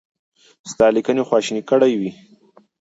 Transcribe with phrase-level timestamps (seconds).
[0.71, 2.09] ستا لیکنه خواشینی کړی وي.